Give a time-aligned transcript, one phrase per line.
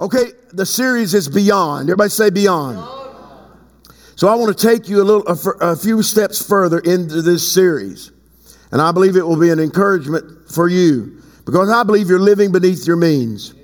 [0.00, 1.88] Okay, the series is Beyond.
[1.88, 2.78] Everybody say Beyond.
[4.16, 7.52] So I want to take you a little a, a few steps further into this
[7.52, 8.10] series.
[8.72, 12.52] And I believe it will be an encouragement for you because I believe you're living
[12.52, 13.54] beneath your means.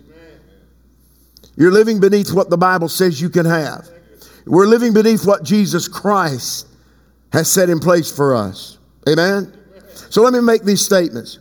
[1.57, 3.89] You're living beneath what the Bible says you can have.
[4.47, 6.69] We're living beneath what Jesus Christ
[7.33, 8.79] has set in place for us.
[9.09, 9.53] Amen?
[10.11, 11.39] So let me make these statements.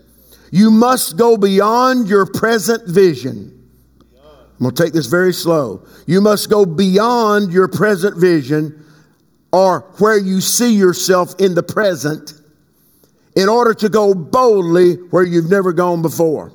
[0.52, 3.55] You must go beyond your present vision.
[4.58, 5.86] I'm going to take this very slow.
[6.06, 8.86] You must go beyond your present vision
[9.52, 12.34] or where you see yourself in the present
[13.36, 16.54] in order to go boldly where you've never gone before.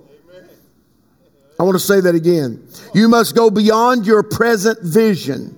[1.58, 2.66] I want to say that again.
[2.94, 5.54] You must go beyond your present vision,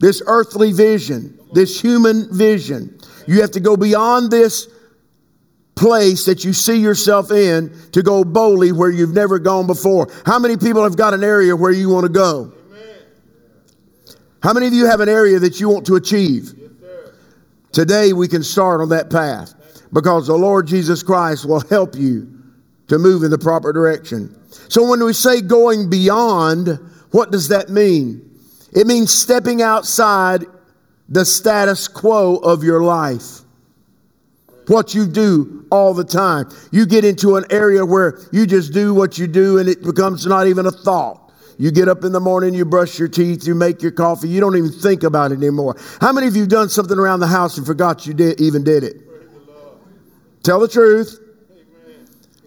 [0.00, 2.98] this earthly vision, this human vision.
[3.28, 4.66] You have to go beyond this
[5.78, 10.08] place that you see yourself in to go boldly where you've never gone before.
[10.26, 12.52] How many people have got an area where you want to go?
[14.42, 16.52] How many of you have an area that you want to achieve?
[17.72, 19.54] Today we can start on that path
[19.92, 22.28] because the Lord Jesus Christ will help you
[22.88, 24.34] to move in the proper direction.
[24.68, 26.78] So when we say going beyond,
[27.12, 28.28] what does that mean?
[28.72, 30.44] It means stepping outside
[31.08, 33.37] the status quo of your life.
[34.68, 36.48] What you do all the time.
[36.70, 40.26] You get into an area where you just do what you do and it becomes
[40.26, 41.32] not even a thought.
[41.58, 44.40] You get up in the morning, you brush your teeth, you make your coffee, you
[44.40, 45.76] don't even think about it anymore.
[46.00, 48.84] How many of you done something around the house and forgot you did, even did
[48.84, 49.02] it?
[50.44, 51.18] Tell the truth.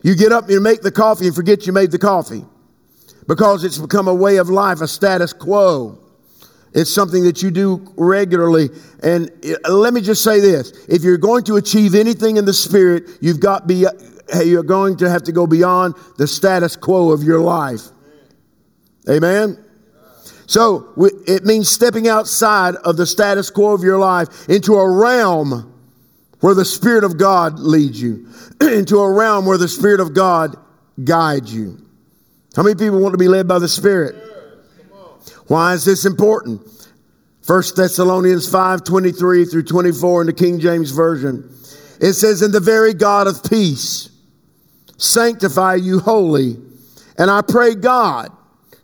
[0.02, 2.46] You get up, you make the coffee, and forget you made the coffee
[3.28, 6.00] because it's become a way of life, a status quo.
[6.74, 8.70] It's something that you do regularly.
[9.04, 9.30] And
[9.66, 13.04] uh, let me just say this if you're going to achieve anything in the Spirit,
[13.20, 13.86] you've got be,
[14.44, 17.82] you're going to have to go beyond the status quo of your life.
[19.10, 19.58] Amen?
[20.46, 20.94] So
[21.28, 25.74] it means stepping outside of the status quo of your life into a realm
[26.42, 28.28] where the Spirit of God leads you,
[28.62, 30.56] into a realm where the Spirit of God
[31.04, 31.78] guides you.
[32.56, 34.31] How many people want to be led by the Spirit?
[35.52, 36.62] Why is this important?
[37.46, 41.54] 1 Thessalonians 5 23 through 24 in the King James Version.
[42.00, 44.08] It says, "In the very God of peace
[44.96, 46.58] sanctify you wholly.
[47.18, 48.32] And I pray God,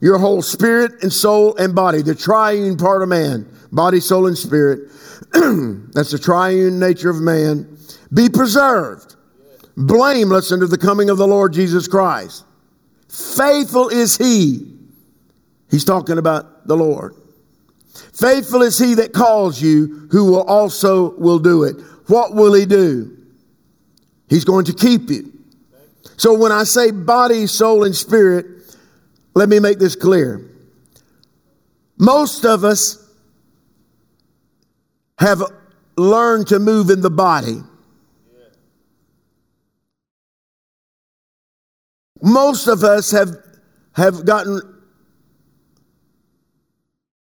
[0.01, 4.37] your whole spirit and soul and body, the triune part of man, body, soul, and
[4.37, 4.91] spirit,
[5.31, 7.77] that's the triune nature of man,
[8.13, 9.15] be preserved,
[9.77, 12.43] blameless unto the coming of the Lord Jesus Christ.
[13.07, 14.76] Faithful is he.
[15.69, 17.15] He's talking about the Lord.
[18.13, 21.75] Faithful is he that calls you, who will also will do it.
[22.07, 23.17] What will he do?
[24.29, 25.33] He's going to keep you.
[26.17, 28.45] So when I say body, soul, and spirit,
[29.35, 30.41] let me make this clear.
[31.97, 33.03] Most of us
[35.19, 35.41] have
[35.97, 37.61] learned to move in the body.
[42.21, 43.35] Most of us have,
[43.93, 44.61] have gotten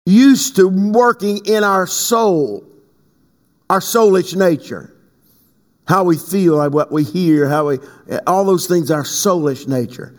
[0.05, 2.63] used to working in our soul,
[3.69, 4.89] our soulish nature.
[5.85, 7.79] How we feel, what we hear, how we,
[8.25, 10.15] all those things, our soulish nature.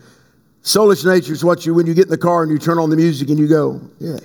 [0.61, 2.89] Soulish nature is what you, when you get in the car and you turn on
[2.89, 4.17] the music and you go, yeah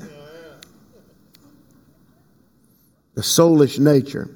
[3.20, 4.30] the soulish nature.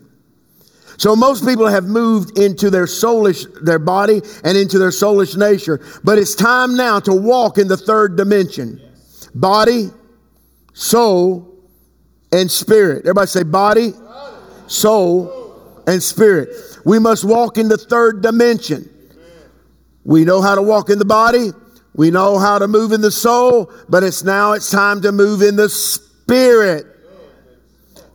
[0.99, 5.81] So most people have moved into their soulish, their body and into their soulish nature.
[6.05, 8.81] But it's time now to walk in the third dimension.
[9.35, 9.89] Body,
[10.75, 11.51] soul,
[12.31, 13.05] and spirit.
[13.05, 13.93] Everybody say body,
[14.67, 16.51] soul, and spirit.
[16.85, 18.91] We must walk in the third dimension.
[20.05, 21.51] We know how to walk in the body.
[21.95, 25.43] We know how to move in the soul, but it's now it's time to move
[25.43, 26.87] in the spirit.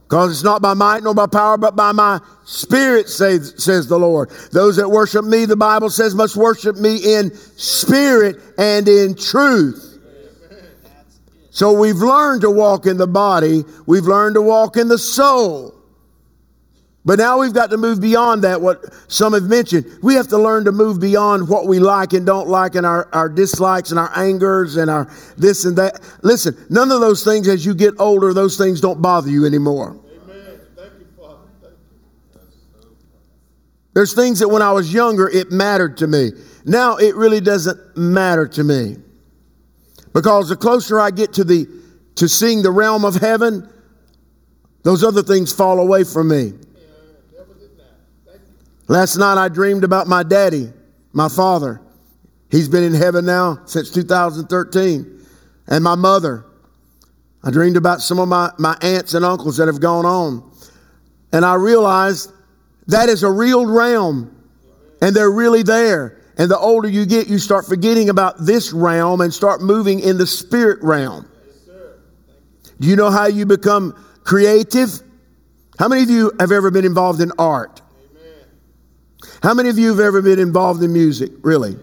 [0.03, 3.97] Because it's not by might nor by power, but by my spirit, says, says the
[3.97, 4.31] Lord.
[4.52, 9.88] Those that worship me, the Bible says, must worship me in spirit and in truth.
[11.51, 15.75] So we've learned to walk in the body, we've learned to walk in the soul.
[17.05, 19.85] But now we've got to move beyond that, what some have mentioned.
[20.03, 23.07] We have to learn to move beyond what we like and don't like, and our,
[23.13, 26.01] our dislikes and our angers and our this and that.
[26.22, 29.97] Listen, none of those things as you get older, those things don't bother you anymore.
[30.23, 30.59] Amen.
[30.75, 31.37] Thank you, Father.
[31.61, 31.73] Thank
[32.73, 32.90] you.
[33.93, 36.31] There's things that when I was younger, it mattered to me.
[36.66, 38.97] Now it really doesn't matter to me.
[40.14, 41.67] Because the closer I get to the
[42.16, 43.70] to seeing the realm of heaven,
[44.84, 46.53] those other things fall away from me.
[48.88, 50.70] Last night I dreamed about my daddy,
[51.14, 51.79] my father.
[52.50, 55.20] He's been in heaven now since 2013.
[55.67, 56.46] and my mother.
[57.44, 60.52] I dreamed about some of my, my aunts and uncles that have gone on.
[61.32, 62.34] And I realized
[62.88, 64.35] that is a real realm
[65.02, 66.18] and they're really there.
[66.40, 70.18] And the older you get, you start forgetting about this realm and start moving in
[70.18, 71.30] the spirit realm.
[72.80, 73.94] Do you know how you become
[74.24, 75.02] creative?
[75.78, 77.82] How many of you have ever been involved in art?
[79.44, 81.30] How many of you have ever been involved in music?
[81.41, 81.76] Really?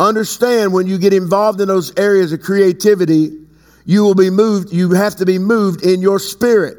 [0.00, 3.32] Understand when you get involved in those areas of creativity,
[3.84, 6.78] you will be moved, you have to be moved in your spirit.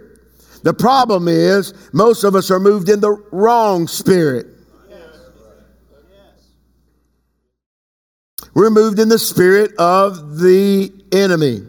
[0.64, 4.48] The problem is, most of us are moved in the wrong spirit.
[8.54, 11.62] We're moved in the spirit of the enemy.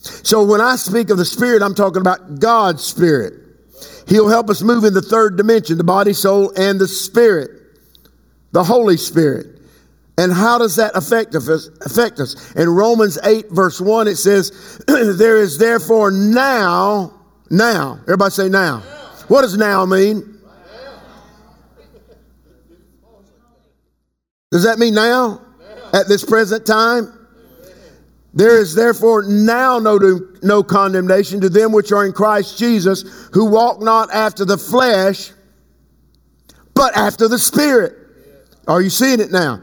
[0.00, 3.34] So when I speak of the spirit, I'm talking about God's spirit.
[4.06, 7.50] He'll help us move in the third dimension, the body, soul, and the spirit,
[8.52, 9.46] the Holy Spirit.
[10.16, 11.68] And how does that affect us?
[11.84, 12.54] Affect us?
[12.56, 17.14] In Romans 8, verse 1, it says, There is therefore now
[17.50, 17.98] now.
[18.02, 18.80] Everybody say now.
[19.28, 20.38] What does now mean?
[24.50, 25.42] Does that mean now?
[25.92, 27.12] At this present time?
[28.34, 29.98] There is therefore now no,
[30.42, 35.32] no condemnation to them which are in Christ Jesus, who walk not after the flesh,
[36.74, 37.94] but after the Spirit.
[38.66, 39.62] Are you seeing it now?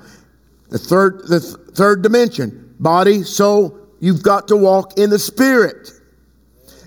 [0.69, 5.92] The third, the th- third dimension body, soul, you've got to walk in the Spirit.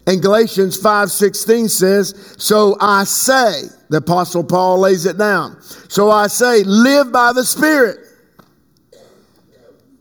[0.07, 5.61] And Galatians 5:16 says, "So I say, the apostle Paul lays it down.
[5.89, 7.99] So I say, live by the Spirit.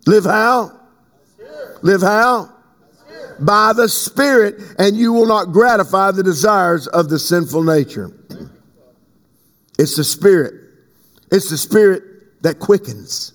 [0.07, 0.71] Live how?
[1.81, 2.49] Live how?
[3.39, 8.11] By the Spirit, and you will not gratify the desires of the sinful nature.
[9.77, 10.53] It's the Spirit.
[11.31, 13.33] It's the Spirit that quickens.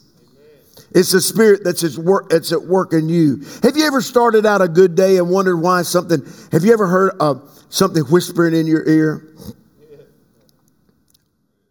[0.94, 3.42] It's the spirit that's at work, that's at work in you.
[3.62, 6.20] Have you ever started out a good day and wondered why something,
[6.52, 9.34] have you ever heard of something whispering in your ear?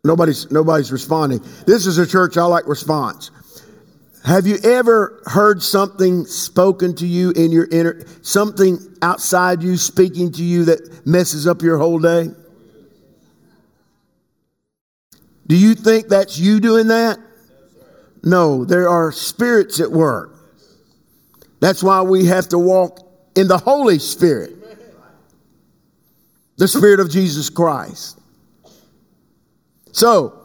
[0.03, 1.39] Nobody's, nobody's responding.
[1.67, 3.29] This is a church I like response.
[4.23, 10.31] Have you ever heard something spoken to you in your inner, something outside you speaking
[10.33, 12.27] to you that messes up your whole day?
[15.47, 17.19] Do you think that's you doing that?
[18.23, 20.37] No, there are spirits at work.
[21.59, 22.99] That's why we have to walk
[23.35, 24.51] in the Holy Spirit,
[26.57, 28.19] the Spirit of Jesus Christ.
[29.91, 30.40] So,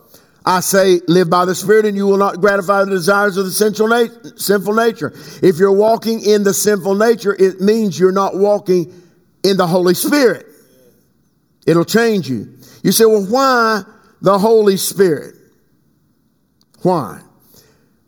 [0.48, 3.50] I say, live by the Spirit, and you will not gratify the desires of the
[3.50, 5.12] sinful, nat- sinful nature.
[5.42, 8.92] If you're walking in the sinful nature, it means you're not walking
[9.42, 10.46] in the Holy Spirit.
[11.66, 12.58] It'll change you.
[12.84, 13.82] You say, well, why
[14.22, 15.34] the Holy Spirit?
[16.82, 17.20] Why?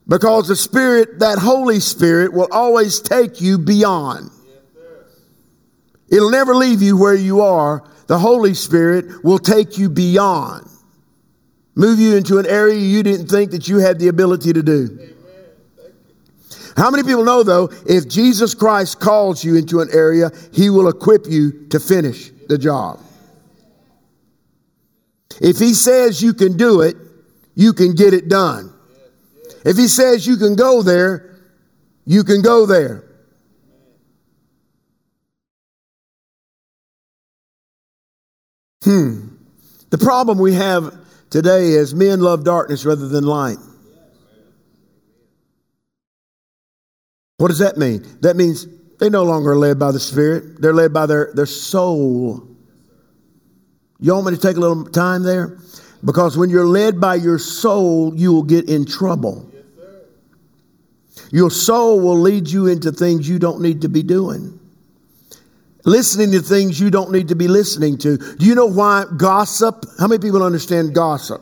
[0.06, 4.31] Because the Spirit, that Holy Spirit, will always take you beyond.
[6.08, 7.82] It'll never leave you where you are.
[8.06, 10.70] The Holy Spirit will take you beyond.
[11.78, 14.98] Move you into an area you didn't think that you had the ability to do.
[16.76, 20.88] How many people know, though, if Jesus Christ calls you into an area, he will
[20.88, 22.98] equip you to finish the job?
[25.40, 26.96] If he says you can do it,
[27.54, 28.72] you can get it done.
[29.64, 31.38] If he says you can go there,
[32.04, 33.04] you can go there.
[38.82, 39.28] Hmm.
[39.90, 43.58] The problem we have today is men love darkness rather than light.
[47.38, 48.04] What does that mean?
[48.20, 48.66] That means
[48.99, 52.47] they no longer are led by the Spirit, they're led by their, their soul.
[54.00, 55.58] You want me to take a little time there?
[56.04, 59.50] Because when you're led by your soul, you will get in trouble.
[61.30, 64.58] Your soul will lead you into things you don't need to be doing.
[65.88, 68.18] Listening to things you don't need to be listening to.
[68.18, 69.87] Do you know why gossip?
[69.99, 71.40] How many people understand gossip?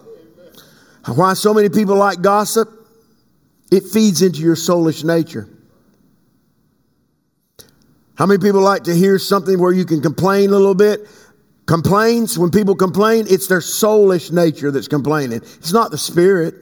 [1.04, 2.68] Why so many people like gossip?
[3.72, 5.48] It feeds into your soulish nature.
[8.14, 11.08] How many people like to hear something where you can complain a little bit?
[11.66, 15.38] Complaints, when people complain, it's their soulish nature that's complaining.
[15.38, 16.54] It's not the spirit,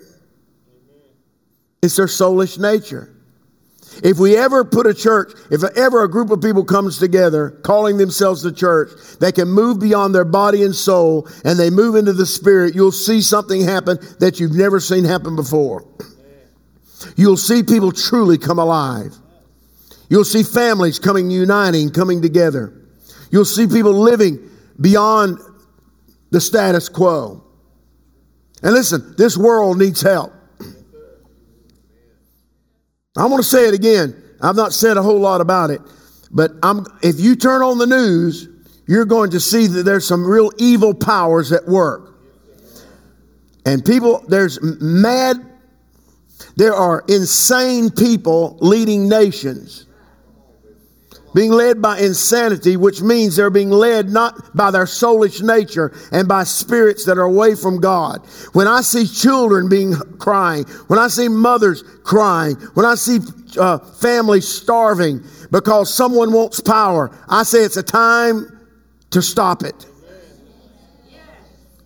[1.83, 3.14] it's their soulish nature.
[4.03, 7.97] If we ever put a church, if ever a group of people comes together calling
[7.97, 12.13] themselves the church, they can move beyond their body and soul and they move into
[12.13, 15.87] the spirit, you'll see something happen that you've never seen happen before.
[17.17, 19.15] You'll see people truly come alive.
[20.09, 22.73] You'll see families coming, uniting, coming together.
[23.31, 25.39] You'll see people living beyond
[26.31, 27.45] the status quo.
[28.63, 30.33] And listen, this world needs help.
[33.17, 34.21] I want to say it again.
[34.41, 35.81] I've not said a whole lot about it,
[36.31, 38.49] but I'm, if you turn on the news,
[38.87, 42.15] you're going to see that there's some real evil powers at work.
[43.65, 45.37] And people, there's mad,
[46.57, 49.87] there are insane people leading nations
[51.35, 56.29] being led by insanity, which means they're being led not by their soulish nature and
[56.29, 58.25] by spirits that are away from God.
[58.53, 63.19] When I see children being crying, when I see mothers crying, when I see
[63.59, 68.69] uh, families starving because someone wants power, I say it's a time
[69.11, 69.87] to stop it.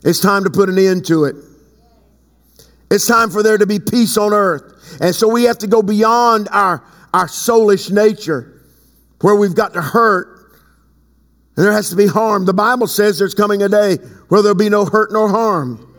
[0.04, 1.36] It's time to put an end to it.
[2.90, 4.98] It's time for there to be peace on earth.
[5.00, 8.57] And so we have to go beyond our, our soulish nature
[9.20, 10.38] where we've got to hurt
[11.58, 12.44] and there has to be harm.
[12.44, 13.96] The Bible says there's coming a day
[14.28, 15.92] where there'll be no hurt nor harm.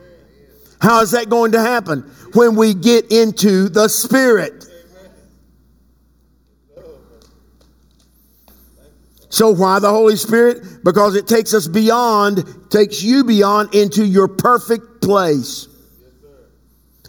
[0.79, 2.03] How is that going to happen?
[2.33, 4.63] When we get into the Spirit.
[9.27, 10.81] So why the Holy Spirit?
[10.85, 15.67] Because it takes us beyond, takes you beyond into your perfect place.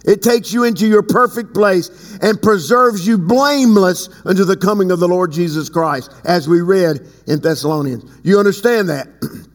[0.05, 4.99] It takes you into your perfect place and preserves you blameless unto the coming of
[4.99, 8.03] the Lord Jesus Christ, as we read in Thessalonians.
[8.23, 9.07] You understand that?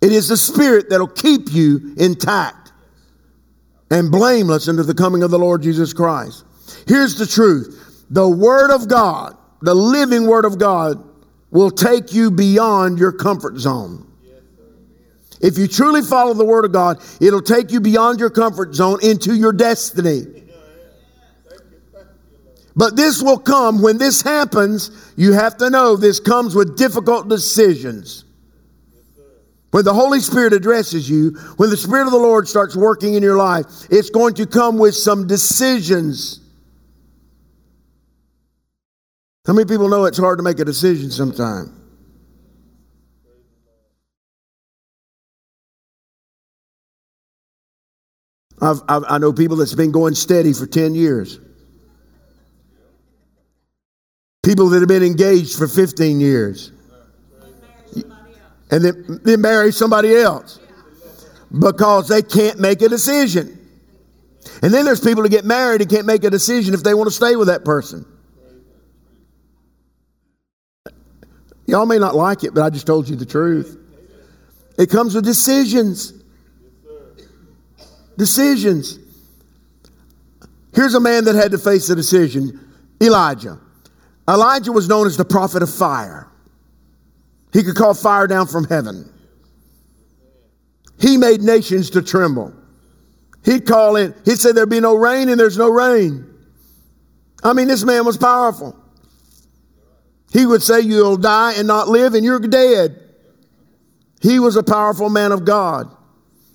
[0.00, 2.70] It is the Spirit that'll keep you intact
[3.90, 6.44] and blameless unto the coming of the Lord Jesus Christ.
[6.86, 11.02] Here's the truth the Word of God, the living Word of God,
[11.50, 14.07] will take you beyond your comfort zone.
[15.40, 18.98] If you truly follow the Word of God, it'll take you beyond your comfort zone
[19.02, 20.24] into your destiny.
[22.74, 27.28] But this will come when this happens, you have to know this comes with difficult
[27.28, 28.24] decisions.
[29.70, 33.22] When the Holy Spirit addresses you, when the Spirit of the Lord starts working in
[33.22, 36.40] your life, it's going to come with some decisions.
[39.46, 41.77] How many people know it's hard to make a decision sometimes?
[48.60, 51.38] I've, I've, i know people that's been going steady for 10 years.
[54.44, 56.72] People that have been engaged for 15 years.
[58.70, 60.58] And then, then marry somebody else
[61.58, 63.54] because they can't make a decision.
[64.62, 67.08] And then there's people that get married and can't make a decision if they want
[67.08, 68.04] to stay with that person.
[71.66, 73.78] Y'all may not like it, but I just told you the truth.
[74.78, 76.17] It comes with decisions
[78.18, 78.98] decisions.
[80.74, 82.60] Here's a man that had to face a decision
[83.00, 83.58] Elijah.
[84.28, 86.28] Elijah was known as the prophet of fire.
[87.54, 89.10] He could call fire down from heaven.
[91.00, 92.52] He made nations to tremble.
[93.44, 96.26] He'd call in, he'd say there'd be no rain and there's no rain.
[97.42, 98.76] I mean, this man was powerful.
[100.32, 103.00] He would say, You'll die and not live, and you're dead.
[104.20, 105.94] He was a powerful man of God.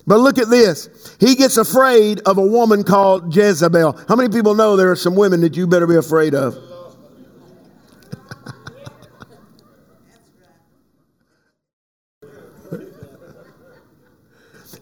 [0.06, 1.16] But look at this.
[1.18, 3.98] He gets afraid of a woman called Jezebel.
[4.06, 6.58] How many people know there are some women that you better be afraid of?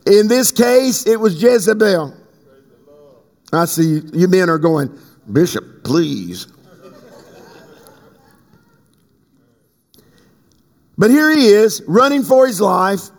[0.07, 2.17] In this case, it was Jezebel.
[3.53, 4.99] I see you men are going,
[5.31, 6.49] Bishop, please.
[10.99, 13.11] But here he is, running for his life.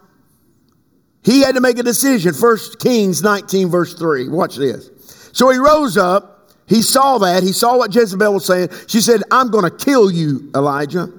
[1.23, 2.33] He had to make a decision.
[2.33, 4.29] First Kings 19, verse 3.
[4.29, 4.89] Watch this.
[5.33, 6.51] So he rose up.
[6.67, 7.43] He saw that.
[7.43, 8.69] He saw what Jezebel was saying.
[8.87, 11.11] She said, I'm going to kill you, Elijah.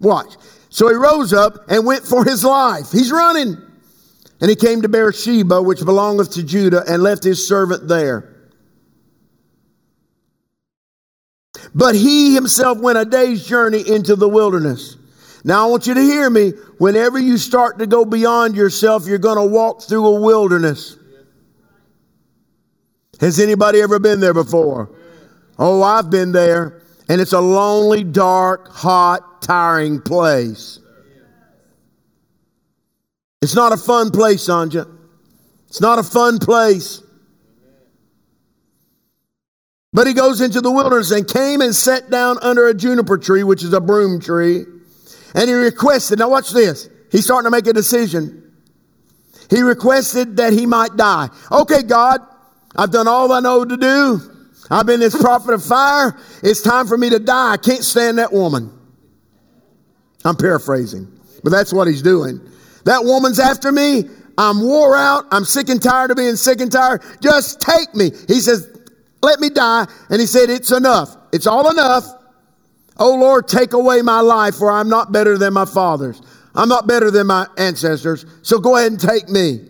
[0.00, 0.34] Watch.
[0.68, 2.90] So he rose up and went for his life.
[2.92, 3.56] He's running.
[4.40, 8.34] And he came to Beersheba, which belongeth to Judah, and left his servant there.
[11.74, 14.96] But he himself went a day's journey into the wilderness.
[15.44, 16.50] Now, I want you to hear me.
[16.78, 20.96] Whenever you start to go beyond yourself, you're going to walk through a wilderness.
[23.20, 24.90] Has anybody ever been there before?
[25.58, 26.82] Oh, I've been there.
[27.08, 30.78] And it's a lonely, dark, hot, tiring place.
[33.40, 34.88] It's not a fun place, Sanja.
[35.68, 37.02] It's not a fun place.
[39.92, 43.42] But he goes into the wilderness and came and sat down under a juniper tree,
[43.42, 44.64] which is a broom tree.
[45.34, 46.88] And he requested, now watch this.
[47.10, 48.52] He's starting to make a decision.
[49.50, 51.28] He requested that he might die.
[51.50, 52.20] Okay, God,
[52.76, 54.20] I've done all I know to do.
[54.70, 56.18] I've been this prophet of fire.
[56.42, 57.52] It's time for me to die.
[57.52, 58.70] I can't stand that woman.
[60.24, 61.10] I'm paraphrasing,
[61.42, 62.40] but that's what he's doing.
[62.84, 64.04] That woman's after me.
[64.36, 65.24] I'm wore out.
[65.32, 67.02] I'm sick and tired of being sick and tired.
[67.20, 68.10] Just take me.
[68.28, 68.68] He says,
[69.22, 69.86] let me die.
[70.10, 71.16] And he said, it's enough.
[71.32, 72.04] It's all enough.
[72.98, 76.20] Oh Lord, take away my life, for I'm not better than my fathers.
[76.54, 78.26] I'm not better than my ancestors.
[78.42, 79.68] So go ahead and take me.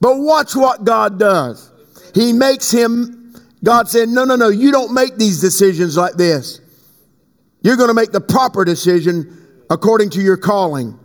[0.00, 1.70] But watch what God does.
[2.14, 6.60] He makes him, God said, No, no, no, you don't make these decisions like this.
[7.62, 10.98] You're going to make the proper decision according to your calling.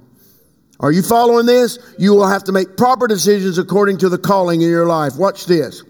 [0.80, 1.78] Are you following this?
[1.98, 5.16] You will have to make proper decisions according to the calling in your life.
[5.18, 5.84] Watch this.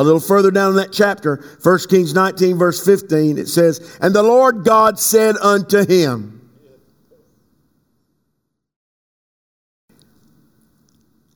[0.00, 4.14] A little further down in that chapter, 1 Kings 19, verse 15, it says, And
[4.14, 6.40] the Lord God said unto him,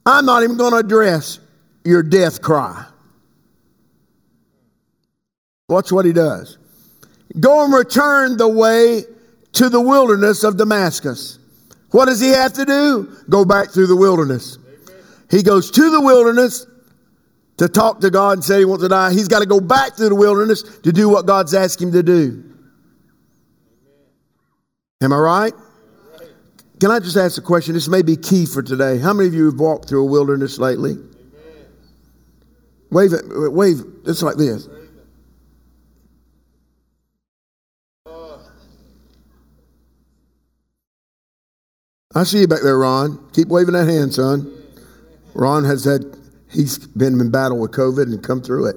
[0.07, 1.41] I'm not even going to address
[1.85, 2.87] your death cry.
[5.69, 6.57] Watch what he does.
[7.39, 9.03] Go and return the way
[9.53, 11.39] to the wilderness of Damascus.
[11.91, 13.15] What does he have to do?
[13.29, 14.57] Go back through the wilderness.
[15.31, 16.67] He goes to the wilderness
[17.57, 19.13] to talk to God and say he wants to die.
[19.13, 22.03] He's got to go back through the wilderness to do what God's asked him to
[22.03, 22.45] do.
[25.01, 25.53] Am I right?
[26.81, 27.75] Can I just ask a question?
[27.75, 28.99] This may be key for today.
[28.99, 30.97] How many of you have walked through a wilderness lately?
[32.91, 34.69] Wave it, wave just like this.
[42.17, 43.29] I see you back there, Ron.
[43.33, 44.53] Keep waving that hand, son.
[45.35, 46.17] Ron has had,
[46.55, 48.77] he's been in battle with COVID and come through it.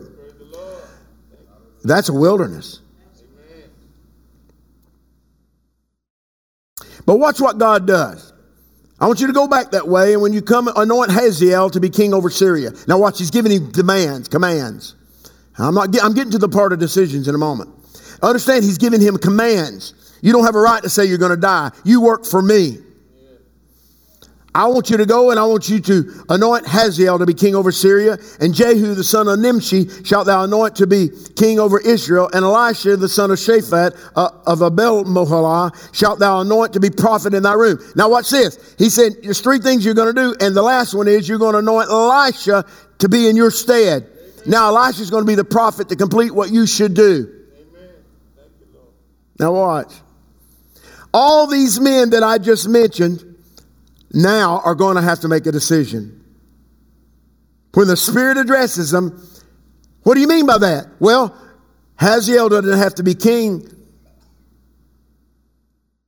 [1.83, 2.81] That's a wilderness.
[7.05, 8.33] But watch what God does.
[8.99, 11.79] I want you to go back that way, and when you come, anoint Hazael to
[11.79, 12.71] be king over Syria.
[12.87, 14.95] Now, watch, he's giving him demands, commands.
[15.57, 15.89] I'm not.
[16.03, 17.69] I'm getting to the part of decisions in a moment.
[18.21, 19.93] Understand, he's giving him commands.
[20.21, 21.71] You don't have a right to say you're going to die.
[21.83, 22.79] You work for me.
[24.57, 27.53] I want you to go and I want you to anoint Hazael to be king
[27.53, 31.79] over Syria, and Jehu the son of Nimshi shalt thou anoint to be king over
[31.79, 36.79] Israel, and Elisha the son of Shaphat uh, of Abel Meholah shalt thou anoint to
[36.79, 37.77] be prophet in thy room.
[37.95, 38.75] Now watch this.
[38.79, 41.37] He said, there's three things you're going to do, and the last one is you're
[41.37, 42.65] going to anoint Elisha
[42.97, 44.09] to be in your stead.
[44.09, 44.43] Amen.
[44.47, 47.31] Now Elisha is going to be the prophet to complete what you should do.
[47.55, 47.85] You,
[49.39, 49.93] now watch.
[51.13, 53.35] All these men that I just mentioned
[54.13, 56.23] now are going to have to make a decision.
[57.73, 59.21] When the Spirit addresses them,
[60.03, 60.87] what do you mean by that?
[60.99, 61.35] Well,
[61.99, 63.69] Hazael doesn't have to be king.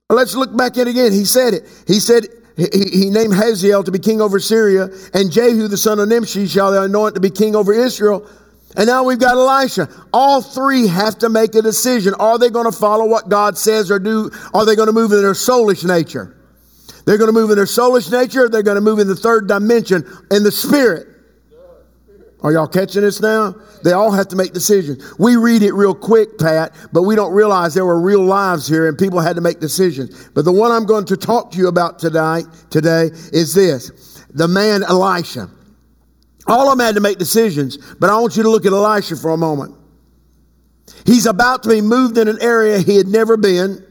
[0.10, 1.12] Let's look back at it again.
[1.12, 1.84] He said it.
[1.86, 2.26] He said,
[2.58, 6.74] he, named Hazael to be king over Syria, and Jehu the son of Nimshi shall
[6.74, 8.28] anoint to be king over Israel.
[8.76, 9.88] And now we've got Elisha.
[10.14, 12.14] All three have to make a decision.
[12.16, 14.30] Are they going to follow what God says or do?
[14.54, 16.39] Are they going to move in their soulish nature?
[17.10, 18.48] They're going to move in their soulish nature.
[18.48, 21.08] They're going to move in the third dimension in the spirit.
[22.42, 23.56] Are y'all catching this now?
[23.84, 25.18] They all have to make decisions.
[25.18, 28.88] We read it real quick, Pat, but we don't realize there were real lives here
[28.88, 30.30] and people had to make decisions.
[30.36, 34.24] But the one I'm going to talk to you about tonight, today is this.
[34.30, 35.50] The man Elisha.
[36.46, 39.16] All of them had to make decisions, but I want you to look at Elisha
[39.16, 39.76] for a moment.
[41.08, 43.84] He's about to be moved in an area he had never been.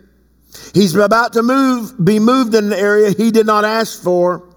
[0.75, 4.49] He's about to move, be moved in an area he did not ask for,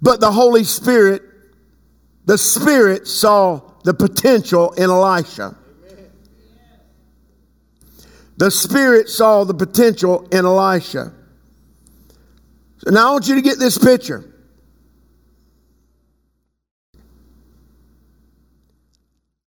[0.00, 1.22] but the Holy Spirit,
[2.24, 5.56] the Spirit saw the potential in Elisha.
[8.36, 11.12] The Spirit saw the potential in Elisha.
[12.78, 14.24] So now I want you to get this picture.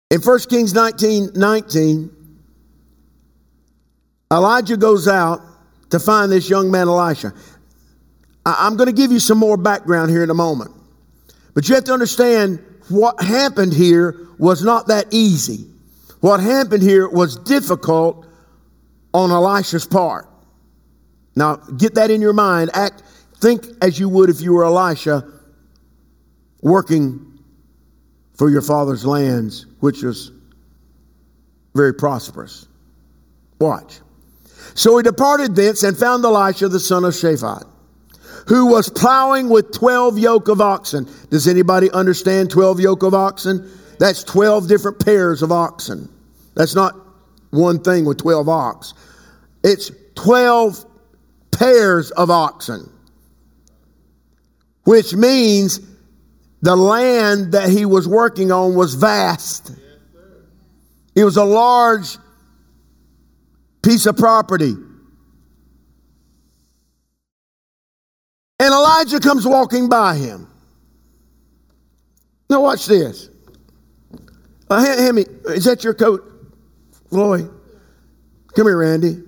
[0.10, 2.19] In 1 Kings 19 19,
[4.32, 5.42] Elijah goes out
[5.90, 7.34] to find this young man, Elisha.
[8.46, 10.72] I'm going to give you some more background here in a moment.
[11.54, 15.68] But you have to understand what happened here was not that easy.
[16.22, 18.26] What happened here was difficult
[19.14, 20.28] on Elisha's part.
[21.36, 22.72] Now, get that in your mind.
[22.74, 23.02] Act,
[23.38, 25.24] think as you would if you were Elisha
[26.62, 27.40] working
[28.36, 30.32] for your father's lands, which was
[31.74, 32.68] very prosperous.
[33.60, 34.00] Watch.
[34.76, 37.66] So he departed thence and found Elisha the son of Shaphat,
[38.48, 41.08] who was plowing with 12 yoke of oxen.
[41.30, 43.70] Does anybody understand 12 yoke of oxen?
[44.00, 46.10] That's 12 different pairs of oxen.
[46.56, 46.96] That's not
[47.52, 48.94] one thing with 12 ox.
[49.64, 50.86] It's 12
[51.52, 52.90] pairs of oxen,
[54.84, 55.82] which means
[56.62, 59.72] the land that he was working on was vast.
[61.16, 62.18] It was a large
[63.82, 64.76] piece of property.
[68.62, 70.48] And Elijah comes walking by him.
[72.50, 73.30] Now, watch this.
[74.70, 76.24] Uh, hand, hand, me, is that your coat?
[77.10, 77.50] Floyd.
[78.56, 79.24] Come here, Randy.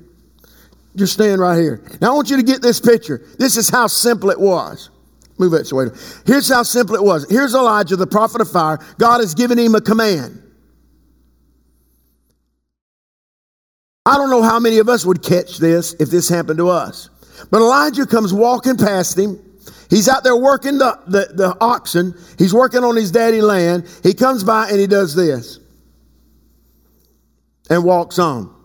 [0.96, 1.82] Just stand right here.
[2.02, 3.22] Now I want you to get this picture.
[3.40, 4.90] This is how simple it was.
[5.38, 5.86] Move that way.
[6.26, 7.26] Here's how simple it was.
[7.30, 8.78] Here's Elijah, the prophet of fire.
[9.00, 10.41] God has given him a command.
[14.06, 17.10] I don't know how many of us would catch this if this happened to us.
[17.52, 19.40] But Elijah comes walking past him.
[19.90, 22.16] He's out there working the, the, the oxen.
[22.38, 23.88] He's working on his daddy land.
[24.04, 25.60] He comes by and he does this
[27.70, 28.56] and walks on.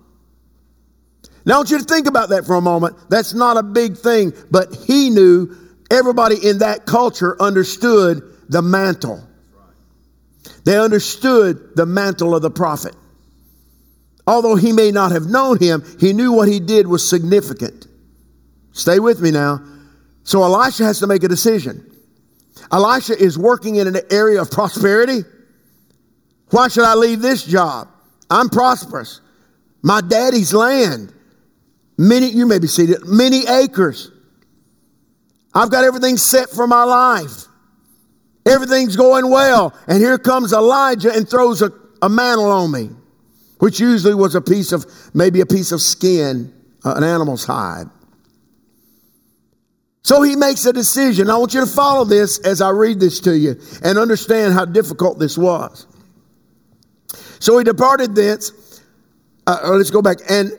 [1.45, 2.97] Now, I want you to think about that for a moment.
[3.09, 5.55] That's not a big thing, but he knew
[5.91, 9.23] everybody in that culture understood the mantle.
[10.65, 12.97] They understood the mantle of the prophet.
[14.27, 17.87] Although he may not have known him, he knew what he did was significant.
[18.73, 19.63] Stay with me now.
[20.25, 21.89] So Elisha has to make a decision.
[22.73, 25.21] Elisha is working in an area of prosperity.
[26.51, 27.89] Why should I leave this job?
[28.29, 29.21] I'm prosperous.
[29.83, 31.13] My daddy's land.
[31.97, 34.11] Many, you may be seated, many acres.
[35.55, 37.45] I've got everything set for my life.
[38.45, 39.75] Everything's going well.
[39.89, 41.71] And here comes Elijah and throws a,
[42.03, 42.91] a mantle on me,
[43.59, 46.53] which usually was a piece of, maybe a piece of skin,
[46.85, 47.87] uh, an animal's hide.
[50.03, 51.29] So he makes a decision.
[51.31, 54.65] I want you to follow this as I read this to you and understand how
[54.65, 55.87] difficult this was.
[57.41, 58.53] So he departed thence.
[59.47, 60.19] Uh, uh let's go back.
[60.29, 60.53] And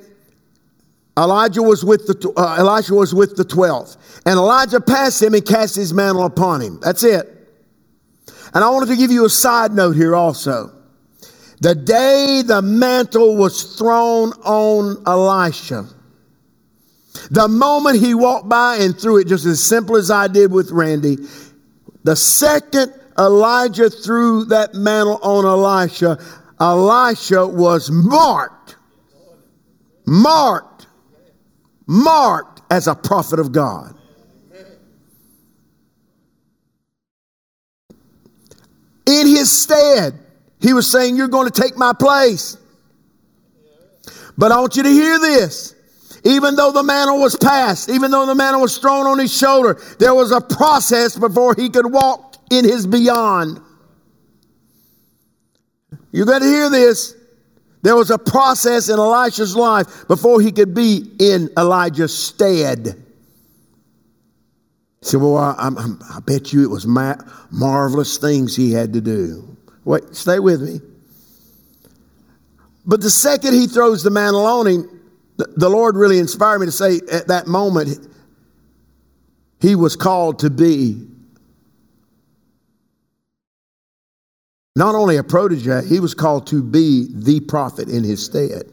[1.18, 5.76] Elijah was with the uh, was with the twelve, and Elijah passed him and cast
[5.76, 6.80] his mantle upon him.
[6.82, 7.26] That's it.
[8.54, 10.77] And I wanted to give you a side note here also.
[11.60, 15.88] The day the mantle was thrown on Elisha,
[17.32, 20.70] the moment he walked by and threw it, just as simple as I did with
[20.72, 21.18] Randy,
[22.04, 26.20] the second Elijah threw that mantle on Elisha,
[26.60, 28.76] Elisha was marked,
[30.06, 30.78] marked
[31.88, 33.96] marked as a prophet of God.
[39.06, 40.20] In his stead,
[40.60, 42.58] he was saying, You're going to take my place.
[44.38, 45.76] But I want you to hear this.
[46.24, 49.80] Even though the mantle was passed, even though the mantle was thrown on his shoulder,
[50.00, 53.62] there was a process before he could walk in his beyond.
[56.12, 57.16] You got to hear this.
[57.84, 63.04] There was a process in Elisha's life before he could be in Elijah's stead.
[65.00, 68.94] He said, Well, I, I, I bet you it was ma- marvelous things he had
[68.94, 69.57] to do.
[69.88, 70.82] Wait, stay with me.
[72.86, 75.02] But the second he throws the mantle on him,
[75.38, 78.06] the, the Lord really inspired me to say at that moment,
[79.62, 81.08] he was called to be
[84.76, 88.72] Not only a protege, he was called to be the prophet in his stead.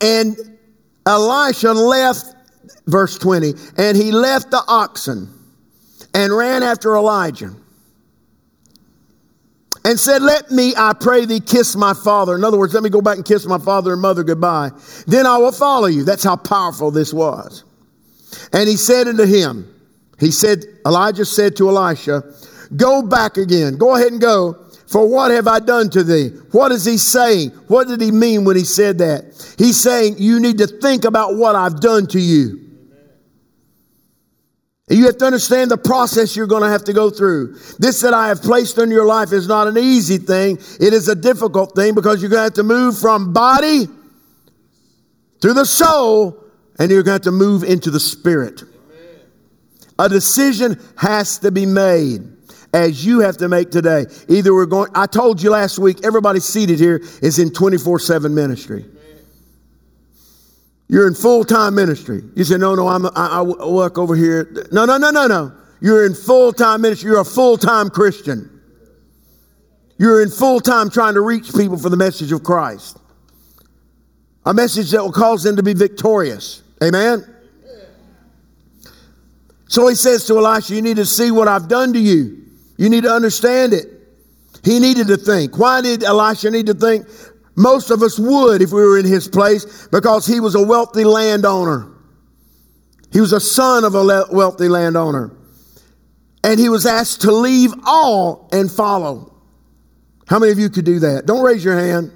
[0.00, 0.36] And
[1.04, 2.32] Elisha left,
[2.86, 5.28] verse 20, and he left the oxen
[6.14, 7.56] and ran after Elijah
[9.86, 12.34] and said, Let me, I pray thee, kiss my father.
[12.34, 14.70] In other words, let me go back and kiss my father and mother goodbye.
[15.06, 16.02] Then I will follow you.
[16.02, 17.62] That's how powerful this was.
[18.52, 19.72] And he said unto him,
[20.18, 22.24] He said, Elijah said to Elisha,
[22.76, 23.76] Go back again.
[23.76, 24.64] Go ahead and go.
[24.88, 26.30] For what have I done to thee?
[26.50, 27.50] What is he saying?
[27.68, 29.54] What did he mean when he said that?
[29.56, 32.65] He's saying, You need to think about what I've done to you.
[34.88, 37.58] You have to understand the process you're going to have to go through.
[37.78, 40.58] This that I have placed in your life is not an easy thing.
[40.78, 43.88] It is a difficult thing because you're going to have to move from body
[45.40, 46.40] to the soul
[46.78, 48.62] and you're going to have to move into the spirit.
[49.98, 52.22] A decision has to be made
[52.72, 54.04] as you have to make today.
[54.28, 58.32] Either we're going, I told you last week, everybody seated here is in 24 7
[58.32, 58.84] ministry.
[60.88, 62.22] You're in full time ministry.
[62.34, 64.66] You say, no, no, I'm, I, I work over here.
[64.70, 65.52] No, no, no, no, no.
[65.80, 67.10] You're in full time ministry.
[67.10, 68.50] You're a full time Christian.
[69.98, 72.98] You're in full time trying to reach people for the message of Christ.
[74.44, 76.62] A message that will cause them to be victorious.
[76.82, 77.24] Amen?
[79.68, 82.44] So he says to Elisha, You need to see what I've done to you.
[82.76, 83.86] You need to understand it.
[84.62, 85.58] He needed to think.
[85.58, 87.06] Why did Elisha need to think?
[87.56, 91.04] Most of us would if we were in his place because he was a wealthy
[91.04, 91.90] landowner.
[93.12, 95.32] He was a son of a wealthy landowner.
[96.44, 99.32] And he was asked to leave all and follow.
[100.28, 101.24] How many of you could do that?
[101.24, 102.12] Don't raise your hand.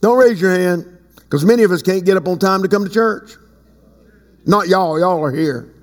[0.00, 2.84] Don't raise your hand because many of us can't get up on time to come
[2.84, 3.32] to church.
[4.46, 5.74] Not y'all, y'all are here.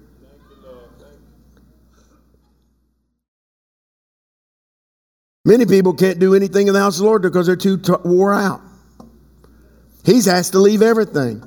[5.46, 7.94] Many people can't do anything in the house of the Lord because they're too t-
[8.04, 8.62] wore out.
[10.04, 11.44] He's asked to leave everything.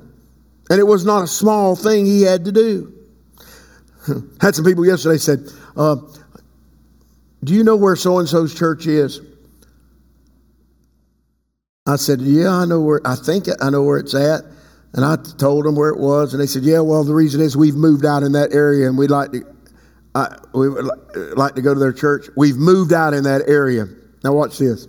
[0.70, 2.92] And it was not a small thing he had to do.
[4.40, 5.96] Had some people yesterday said, uh,
[7.42, 9.20] Do you know where so and so's church is?
[11.86, 14.42] I said, Yeah, I know where, I think I know where it's at.
[14.92, 16.34] And I told them where it was.
[16.34, 18.96] And they said, Yeah, well, the reason is we've moved out in that area and
[18.96, 19.44] we'd like to,
[20.54, 20.88] We would
[21.36, 22.28] like to go to their church.
[22.36, 23.86] We've moved out in that area.
[24.24, 24.86] Now, watch this.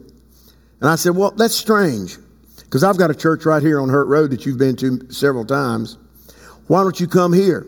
[0.81, 2.17] And I said, Well, that's strange
[2.57, 5.45] because I've got a church right here on Hurt Road that you've been to several
[5.45, 5.97] times.
[6.67, 7.67] Why don't you come here?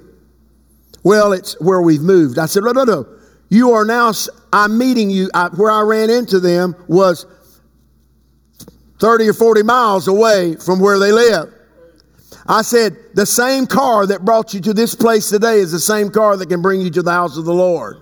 [1.04, 2.38] Well, it's where we've moved.
[2.38, 3.08] I said, No, no, no.
[3.50, 4.13] You are now,
[4.54, 5.30] I'm meeting you.
[5.34, 7.26] I, where I ran into them was
[9.00, 11.54] 30 or 40 miles away from where they live.
[12.52, 16.10] I said, the same car that brought you to this place today is the same
[16.10, 18.02] car that can bring you to the house of the Lord.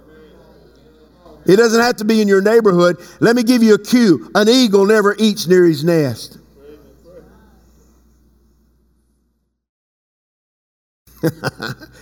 [1.46, 2.98] It doesn't have to be in your neighborhood.
[3.20, 4.32] Let me give you a cue.
[4.34, 6.40] An eagle never eats near his nest.
[11.22, 11.32] Did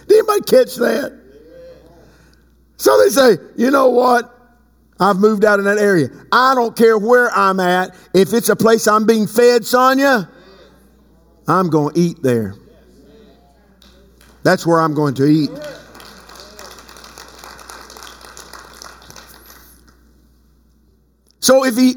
[0.09, 1.19] anybody catch that?
[2.77, 4.33] So they say, you know what?
[5.01, 6.07] I've moved out in that area.
[6.31, 7.93] I don't care where I'm at.
[8.13, 10.29] If it's a place I'm being fed, Sonia,
[11.47, 12.55] I'm going to eat there.
[14.43, 15.49] That's where I'm going to eat.
[21.39, 21.95] So if he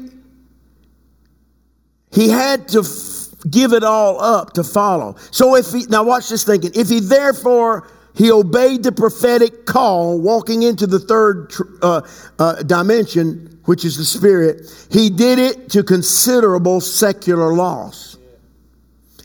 [2.13, 5.15] he had to f- give it all up to follow.
[5.31, 6.71] So if he now watch this thinking.
[6.75, 12.01] If he therefore he obeyed the prophetic call, walking into the third uh,
[12.39, 14.69] uh, dimension, which is the spirit.
[14.91, 18.10] He did it to considerable secular loss.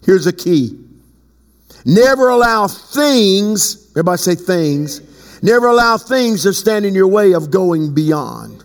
[0.07, 0.79] Here's a key.
[1.85, 7.51] Never allow things, everybody say things, never allow things to stand in your way of
[7.51, 8.63] going beyond.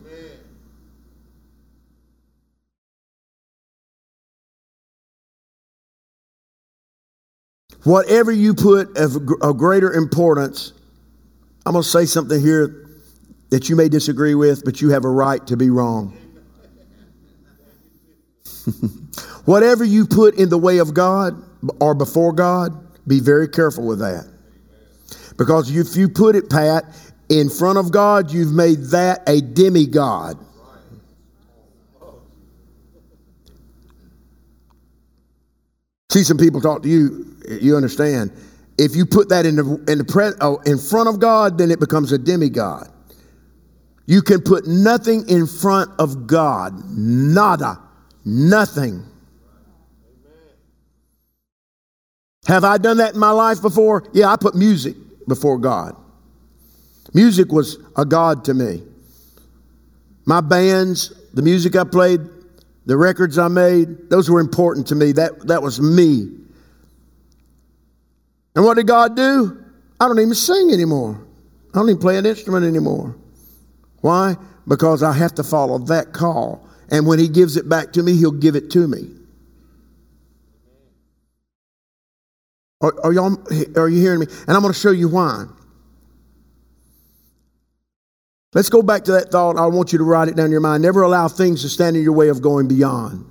[7.84, 10.74] Whatever you put of, of greater importance,
[11.66, 12.88] I'm going to say something here
[13.50, 16.16] that you may disagree with, but you have a right to be wrong.
[19.46, 21.42] Whatever you put in the way of God
[21.80, 22.72] or before God,
[23.08, 24.28] be very careful with that.
[25.38, 26.84] Because if you put it, Pat,
[27.30, 30.38] in front of God, you've made that a demigod.
[36.12, 38.32] See some people talk to you, you understand.
[38.78, 41.72] If you put that in the, in, the pre, oh, in front of God, then
[41.72, 42.90] it becomes a demigod.
[44.08, 46.74] You can put nothing in front of God.
[46.90, 47.80] Nada.
[48.26, 49.06] Nothing.
[52.48, 54.04] Have I done that in my life before?
[54.14, 54.96] Yeah, I put music
[55.28, 55.96] before God.
[57.14, 58.84] Music was a God to me.
[60.26, 62.22] My bands, the music I played,
[62.86, 65.12] the records I made, those were important to me.
[65.12, 66.30] That, that was me.
[68.56, 69.64] And what did God do?
[70.00, 71.24] I don't even sing anymore.
[71.74, 73.16] I don't even play an instrument anymore.
[74.02, 74.36] Why?
[74.68, 76.68] Because I have to follow that call.
[76.90, 79.12] And when He gives it back to me, He'll give it to me.
[82.82, 83.38] Are, are, y'all,
[83.78, 84.28] are you hearing me?
[84.48, 85.46] And I'm going to show you why.
[88.54, 89.58] Let's go back to that thought.
[89.58, 90.84] I want you to write it down in your mind.
[90.84, 93.26] Never allow things to stand in your way of going beyond.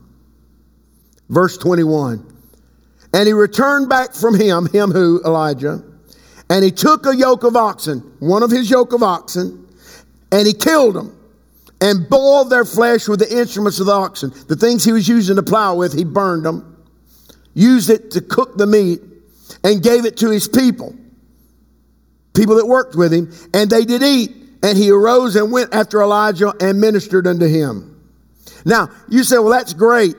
[1.28, 2.26] Verse 21.
[3.12, 5.82] And he returned back from him, him who, Elijah,
[6.48, 9.68] and he took a yoke of oxen, one of his yoke of oxen,
[10.32, 11.16] and he killed them
[11.80, 14.32] and boiled their flesh with the instruments of the oxen.
[14.48, 16.84] The things he was using to plow with, he burned them,
[17.54, 19.00] used it to cook the meat,
[19.64, 20.94] and gave it to his people,
[22.34, 24.36] people that worked with him, and they did eat.
[24.62, 27.98] And he arose and went after Elijah and ministered unto him.
[28.66, 30.14] Now, you say, well, that's great.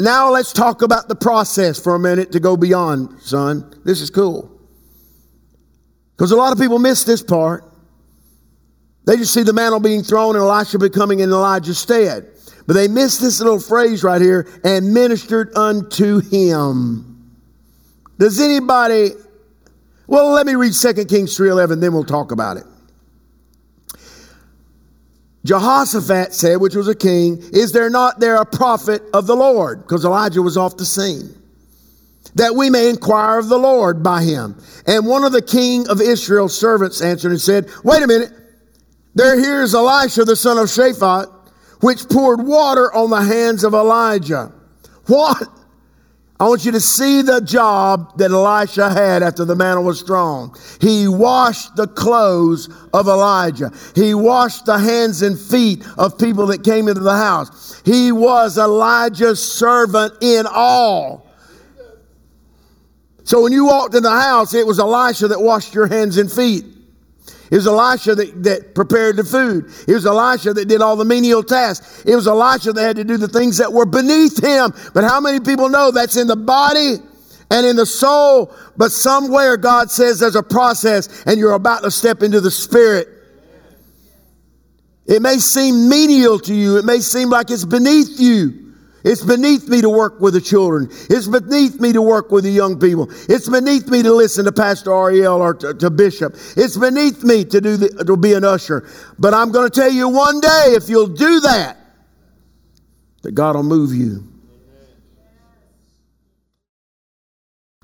[0.00, 3.70] Now let's talk about the process for a minute to go beyond, son.
[3.84, 4.50] This is cool.
[6.16, 7.64] Because a lot of people miss this part.
[9.04, 12.28] They just see the mantle being thrown and Elisha becoming in Elijah's stead.
[12.66, 17.11] But they miss this little phrase right here and ministered unto him.
[18.22, 19.10] Does anybody
[20.06, 22.62] well let me read 2 Kings 3:11 then we'll talk about it.
[25.44, 29.82] Jehoshaphat said, which was a king, Is there not there a prophet of the Lord?
[29.82, 31.34] Because Elijah was off the scene.
[32.36, 34.56] That we may inquire of the Lord by him.
[34.86, 38.30] And one of the king of Israel's servants answered and said, Wait a minute.
[39.16, 41.26] There here is Elisha, the son of Shaphat,
[41.80, 44.52] which poured water on the hands of Elijah.
[45.06, 45.48] What?
[46.40, 50.52] I want you to see the job that Elisha had after the mantle was thrown.
[50.80, 53.70] He washed the clothes of Elijah.
[53.94, 57.80] He washed the hands and feet of people that came into the house.
[57.84, 61.26] He was Elijah's servant in all.
[63.24, 66.30] So when you walked in the house, it was Elisha that washed your hands and
[66.30, 66.64] feet.
[67.52, 69.66] It was Elisha that, that prepared the food.
[69.86, 72.02] It was Elisha that did all the menial tasks.
[72.06, 74.72] It was Elisha that had to do the things that were beneath him.
[74.94, 76.94] But how many people know that's in the body
[77.50, 78.56] and in the soul?
[78.78, 83.06] But somewhere God says there's a process and you're about to step into the spirit.
[85.04, 86.78] It may seem menial to you.
[86.78, 88.61] It may seem like it's beneath you.
[89.04, 90.88] It's beneath me to work with the children.
[91.10, 93.10] It's beneath me to work with the young people.
[93.28, 96.34] It's beneath me to listen to Pastor Ariel or to, to Bishop.
[96.56, 98.88] It's beneath me to do the, to be an usher.
[99.18, 101.76] But I'm going to tell you one day, if you'll do that,
[103.22, 104.28] that God will move you.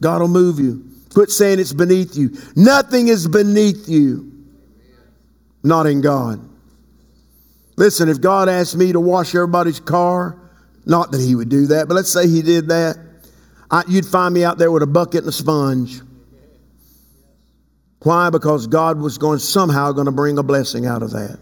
[0.01, 0.85] God will move you.
[1.13, 2.37] Quit saying it's beneath you.
[2.55, 4.33] Nothing is beneath you.
[5.65, 6.41] Not in God.
[7.77, 10.38] Listen, if God asked me to wash everybody's car,
[10.88, 12.96] not that he would do that, but let's say he did that.
[13.70, 16.01] I, you'd find me out there with a bucket and a sponge.
[18.03, 18.31] Why?
[18.31, 21.38] Because God was going somehow going to bring a blessing out of that.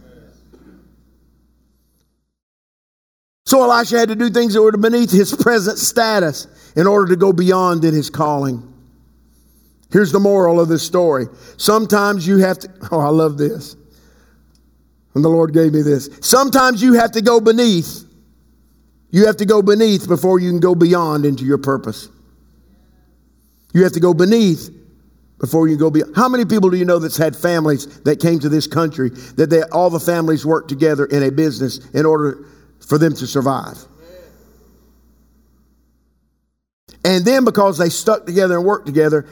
[3.44, 7.16] So Elisha had to do things that were beneath his present status in order to
[7.16, 8.72] go beyond in his calling.
[9.92, 11.26] Here's the moral of this story.
[11.56, 13.76] Sometimes you have to, oh, I love this.
[15.14, 16.10] And the Lord gave me this.
[16.20, 18.05] Sometimes you have to go beneath
[19.16, 22.10] you have to go beneath before you can go beyond into your purpose.
[23.72, 24.68] You have to go beneath
[25.40, 26.14] before you go beyond.
[26.14, 29.48] How many people do you know that's had families that came to this country that
[29.48, 32.44] they, all the families worked together in a business in order
[32.86, 33.78] for them to survive?
[37.02, 39.26] And then because they stuck together and worked together,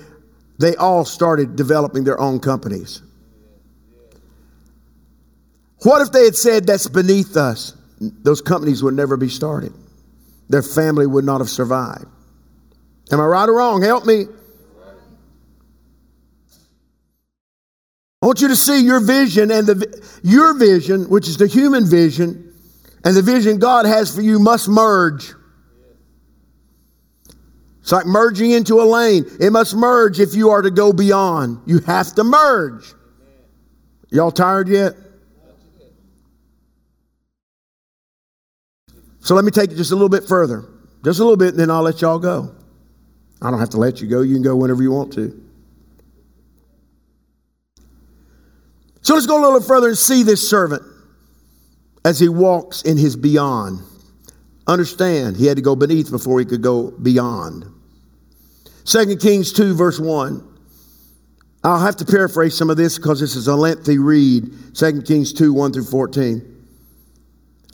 [0.59, 3.03] they all started developing their own companies.
[5.83, 7.77] What if they had said that's beneath us?
[8.23, 9.73] Those companies would never be started.
[10.49, 12.07] Their family would not have survived.
[13.11, 13.83] Am I right or wrong?
[13.83, 14.27] Help me.
[18.23, 21.85] I want you to see your vision and the your vision, which is the human
[21.85, 22.55] vision,
[23.05, 25.35] and the vision God has for you must merge.
[27.83, 29.27] It's like merging into a lane.
[29.39, 31.61] It must merge if you are to go beyond.
[31.67, 32.95] You have to merge.
[34.09, 34.95] Y'all tired yet?
[39.25, 40.67] So let me take it just a little bit further.
[41.03, 42.55] Just a little bit, and then I'll let y'all go.
[43.41, 44.21] I don't have to let you go.
[44.21, 45.43] You can go whenever you want to.
[49.01, 50.83] So let's go a little further and see this servant
[52.05, 53.81] as he walks in his beyond.
[54.67, 57.65] Understand, he had to go beneath before he could go beyond.
[58.85, 60.47] 2 Kings 2, verse 1.
[61.65, 64.75] I'll have to paraphrase some of this because this is a lengthy read.
[64.75, 66.54] 2 Kings 2, 1 through 14.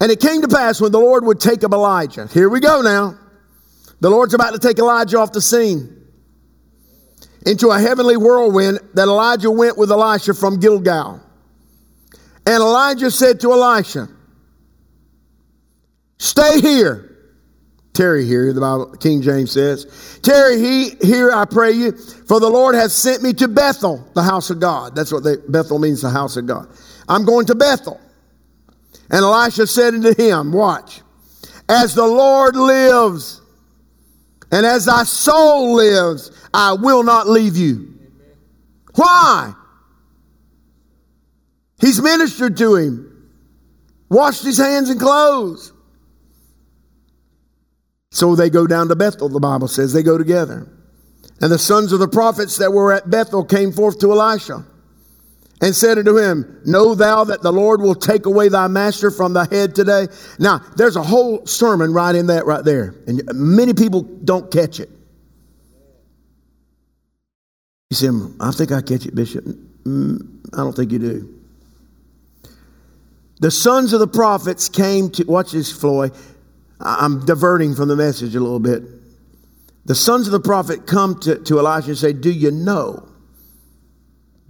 [0.01, 2.27] And it came to pass when the Lord would take up Elijah.
[2.27, 3.19] Here we go now.
[4.01, 5.97] The Lord's about to take Elijah off the scene
[7.45, 11.21] into a heavenly whirlwind that Elijah went with Elisha from Gilgal.
[12.47, 14.09] And Elijah said to Elisha,
[16.19, 17.07] Stay here.
[17.93, 20.21] Tarry here, the Bible, King James says.
[20.23, 24.23] Tarry he, here, I pray you, for the Lord has sent me to Bethel, the
[24.23, 24.95] house of God.
[24.95, 26.69] That's what they, Bethel means, the house of God.
[27.09, 28.01] I'm going to Bethel.
[29.11, 31.03] And Elisha said unto him, Watch,
[31.69, 33.41] as the Lord lives,
[34.53, 37.95] and as thy soul lives, I will not leave you.
[38.95, 39.55] Why?
[41.81, 43.31] He's ministered to him,
[44.09, 45.73] washed his hands and clothes.
[48.13, 49.93] So they go down to Bethel, the Bible says.
[49.93, 50.69] They go together.
[51.41, 54.67] And the sons of the prophets that were at Bethel came forth to Elisha
[55.61, 59.35] and said unto him, Know thou that the Lord will take away thy master from
[59.35, 60.09] thy head today?
[60.39, 62.95] Now, there's a whole sermon right in that right there.
[63.07, 64.89] And many people don't catch it.
[67.91, 68.09] You say,
[68.41, 69.45] I think I catch it, Bishop.
[69.45, 71.41] Mm, I don't think you do.
[73.41, 76.13] The sons of the prophets came to, watch this, Floyd.
[76.79, 78.83] I'm diverting from the message a little bit.
[79.87, 83.10] The sons of the prophet come to, to Elijah and say, Do you know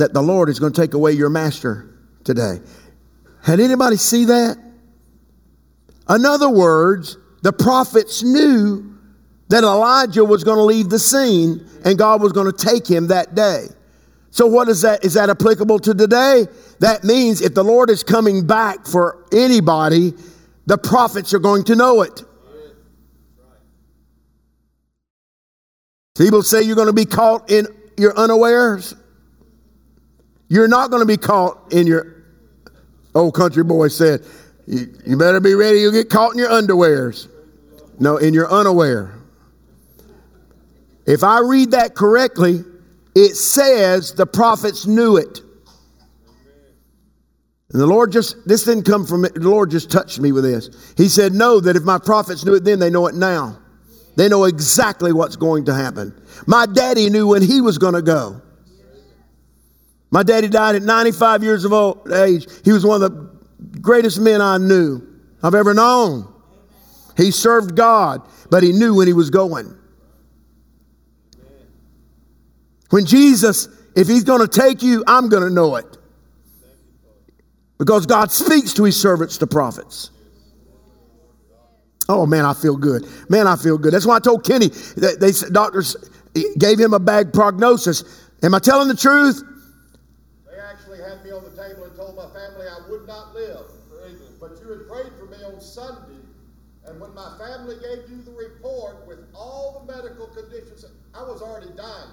[0.01, 1.95] that the Lord is going to take away your master
[2.25, 2.59] today.
[3.43, 4.57] Had anybody see that?
[6.09, 8.99] In other words, the prophets knew
[9.49, 13.09] that Elijah was going to leave the scene and God was going to take him
[13.09, 13.67] that day.
[14.31, 15.05] So what is that?
[15.05, 16.47] Is that applicable to today?
[16.79, 20.15] That means if the Lord is coming back for anybody,
[20.67, 22.23] the prophets are going to know it.
[26.17, 27.67] People say you're going to be caught in
[27.99, 28.95] your unawares.
[30.51, 32.25] You're not going to be caught in your,
[33.15, 34.21] old country boy said,
[34.67, 37.29] you, you better be ready, you'll get caught in your underwears.
[38.01, 39.15] No, in your unaware.
[41.07, 42.65] If I read that correctly,
[43.15, 45.41] it says the prophets knew it.
[47.73, 49.23] And the Lord just, this didn't come from.
[49.23, 50.95] The Lord just touched me with this.
[50.97, 53.61] He said, Know that if my prophets knew it then, they know it now.
[54.17, 56.13] They know exactly what's going to happen.
[56.47, 58.43] My daddy knew when he was going to go.
[60.11, 62.47] My daddy died at 95 years of old age.
[62.65, 65.07] He was one of the greatest men I knew,
[65.43, 66.33] I've ever known.
[67.17, 69.77] He served God, but he knew when he was going.
[72.91, 75.97] When Jesus, if he's going to take you, I'm going to know it.
[77.79, 80.11] Because God speaks to his servants, the prophets.
[82.11, 83.07] Oh man, I feel good.
[83.31, 83.95] Man, I feel good.
[83.95, 85.97] That's why I told Kenny that they doctors
[86.59, 88.29] gave him a bad prognosis.
[88.43, 89.43] Am I telling the truth?
[90.51, 93.65] They actually had me on the table and told my family I would not live.
[94.41, 96.19] But you had prayed for me on Sunday,
[96.87, 101.43] and when my family gave you the report with all the medical conditions, I was
[101.43, 102.11] already dying.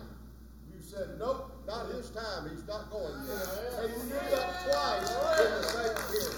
[0.69, 2.49] You said, Nope, not his time.
[2.49, 3.47] He's not going yet.
[3.79, 6.31] And you did that twice in the same year.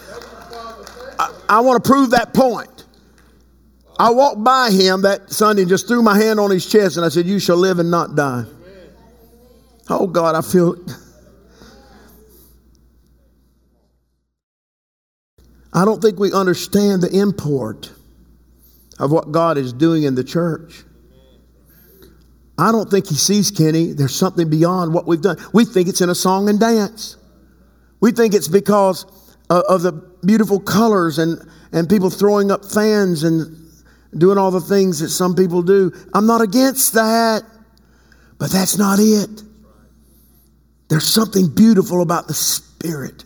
[1.19, 2.85] I, I want to prove that point.
[3.97, 7.05] I walked by him that Sunday and just threw my hand on his chest and
[7.05, 8.45] I said, You shall live and not die.
[9.89, 10.73] Oh God, I feel.
[10.73, 10.91] it.
[15.73, 17.91] I don't think we understand the import
[18.99, 20.83] of what God is doing in the church.
[22.57, 23.93] I don't think he sees Kenny.
[23.93, 25.37] There's something beyond what we've done.
[25.53, 27.15] We think it's in a song and dance.
[28.01, 29.05] We think it's because
[29.49, 29.93] uh, of the
[30.25, 31.39] beautiful colors and,
[31.71, 33.55] and people throwing up fans and
[34.17, 35.93] doing all the things that some people do.
[36.13, 37.43] I'm not against that,
[38.37, 39.43] but that's not it.
[40.89, 43.23] There's something beautiful about the Spirit.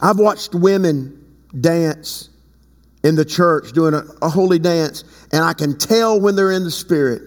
[0.00, 1.22] I've watched women
[1.60, 2.29] dance
[3.02, 6.64] in the church doing a, a, holy dance, and I can tell when they're in
[6.64, 7.22] the Spirit,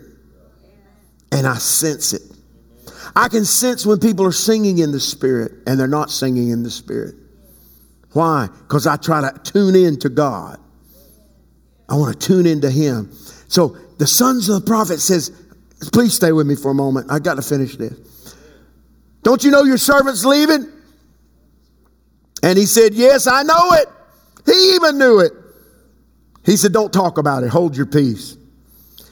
[1.31, 2.21] and I sense it.
[3.15, 6.63] I can sense when people are singing in the Spirit and they're not singing in
[6.63, 7.15] the Spirit.
[8.13, 8.47] Why?
[8.59, 10.59] Because I try to tune in to God.
[11.89, 13.11] I want to tune into Him.
[13.47, 15.31] So the sons of the prophet says,
[15.91, 17.11] please stay with me for a moment.
[17.11, 18.35] I got to finish this.
[19.21, 20.71] Don't you know your servant's leaving?
[22.43, 23.87] And he said, Yes, I know it.
[24.45, 25.31] He even knew it.
[26.45, 27.49] He said, Don't talk about it.
[27.49, 28.37] Hold your peace.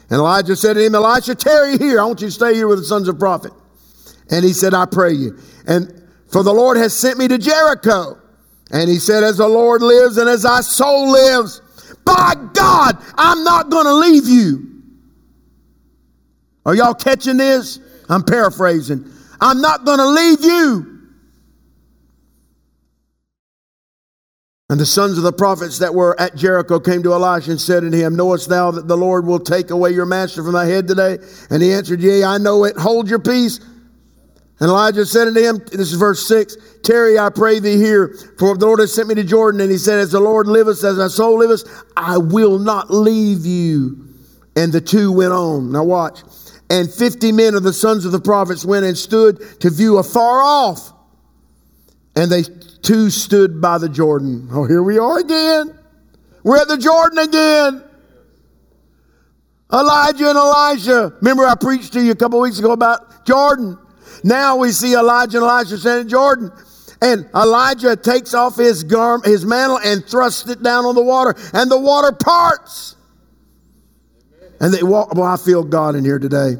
[0.09, 1.99] And Elijah said to him, Elisha, tarry here.
[2.01, 3.53] I want you to stay here with the sons of prophet.
[4.29, 5.39] And he said, I pray you.
[5.65, 8.17] And for the Lord has sent me to Jericho.
[8.71, 11.61] And he said, As the Lord lives and as thy soul lives,
[12.05, 14.67] by God, I'm not going to leave you.
[16.65, 17.79] Are y'all catching this?
[18.09, 19.09] I'm paraphrasing.
[19.39, 20.90] I'm not going to leave you.
[24.71, 27.83] And the sons of the prophets that were at Jericho came to Elisha and said
[27.83, 30.87] unto him, Knowest thou that the Lord will take away your master from thy head
[30.87, 31.17] today?
[31.49, 32.77] And he answered, Yea, I know it.
[32.77, 33.59] Hold your peace.
[33.59, 38.55] And Elijah said unto him, this is verse 6, Tarry, I pray thee here, for
[38.55, 39.59] the Lord has sent me to Jordan.
[39.59, 41.65] And he said, As the Lord liveth, as thy soul liveth,
[41.97, 44.07] I will not leave you.
[44.55, 45.73] And the two went on.
[45.73, 46.21] Now watch.
[46.69, 50.41] And fifty men of the sons of the prophets went and stood to view afar
[50.41, 50.93] off.
[52.15, 52.43] And they
[52.81, 54.49] two stood by the Jordan.
[54.51, 55.77] Oh, here we are again.
[56.43, 57.83] We're at the Jordan again.
[59.71, 61.13] Elijah and Elijah.
[61.21, 63.77] Remember, I preached to you a couple weeks ago about Jordan.
[64.23, 66.51] Now we see Elijah and Elijah standing in Jordan.
[67.01, 71.33] And Elijah takes off his garment, his mantle, and thrusts it down on the water,
[71.53, 72.95] and the water parts.
[74.59, 75.15] And they walk.
[75.15, 76.57] Well, I feel God in here today.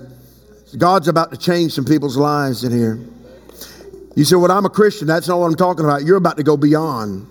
[0.78, 3.00] God's about to change some people's lives in here.
[4.16, 5.08] You say, Well, I'm a Christian.
[5.08, 6.04] That's not what I'm talking about.
[6.04, 7.28] You're about to go beyond.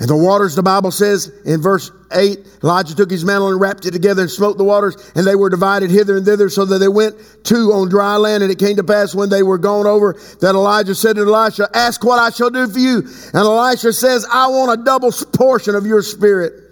[0.00, 3.84] And the waters, the Bible says in verse 8, Elijah took his mantle and wrapped
[3.84, 6.78] it together and smote the waters, and they were divided hither and thither, so that
[6.78, 8.42] they went two on dry land.
[8.42, 11.68] And it came to pass when they were gone over that Elijah said to Elisha,
[11.74, 13.00] Ask what I shall do for you.
[13.00, 16.69] And Elisha says, I want a double portion of your spirit.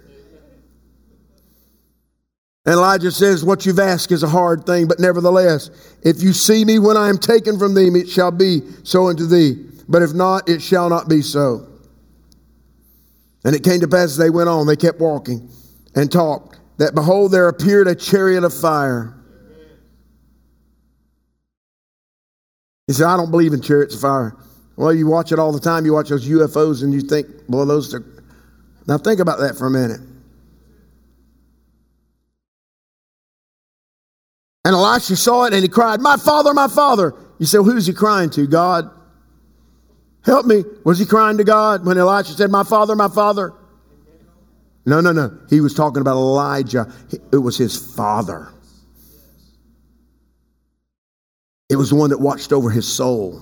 [2.69, 5.71] And Elijah says, What you've asked is a hard thing, but nevertheless,
[6.03, 9.25] if you see me when I am taken from thee, it shall be so unto
[9.25, 9.65] thee.
[9.87, 11.67] But if not, it shall not be so.
[13.43, 15.49] And it came to pass as they went on, they kept walking
[15.95, 19.15] and talked, that behold, there appeared a chariot of fire.
[22.85, 24.37] He said, I don't believe in chariots of fire.
[24.75, 25.87] Well, you watch it all the time.
[25.87, 28.05] You watch those UFOs and you think, boy, those are.
[28.85, 30.01] Now think about that for a minute.
[34.69, 37.15] And Elisha saw it and he cried, My father, my father.
[37.39, 38.45] You say, well, Who's he crying to?
[38.45, 38.87] God.
[40.23, 40.63] Help me.
[40.85, 43.55] Was he crying to God when Elisha said, My father, my father?
[44.85, 45.35] No, no, no.
[45.49, 46.93] He was talking about Elijah.
[47.31, 48.49] It was his father.
[51.67, 53.41] It was the one that watched over his soul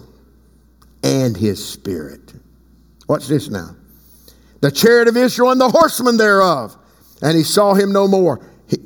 [1.03, 2.35] and his spirit.
[3.09, 3.75] Watch this now.
[4.61, 6.77] The chariot of Israel and the horsemen thereof.
[7.21, 8.49] And he saw him no more.
[8.69, 8.77] He,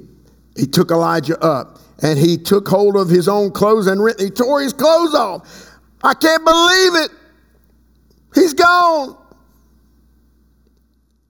[0.57, 4.29] he took Elijah up and he took hold of his own clothes and rent, he
[4.29, 5.69] tore his clothes off.
[6.03, 7.11] I can't believe it.
[8.33, 9.17] He's gone.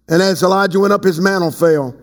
[0.07, 1.95] And as Elijah went up, his mantle fell.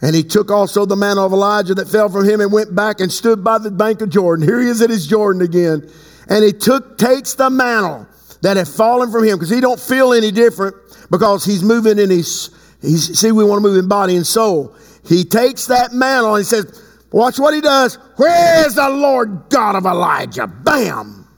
[0.00, 3.00] And he took also the mantle of Elijah that fell from him and went back
[3.00, 4.46] and stood by the bank of Jordan.
[4.46, 5.88] Here he is at his Jordan again.
[6.28, 8.06] And he took takes the mantle
[8.42, 10.76] that had fallen from him because he don't feel any different
[11.10, 12.50] because he's moving in his
[12.82, 14.74] he's see we want to move in body and soul.
[15.06, 16.82] He takes that mantle and he says,
[17.14, 17.94] Watch what he does.
[18.16, 20.48] Where is the Lord God of Elijah?
[20.48, 21.28] Bam!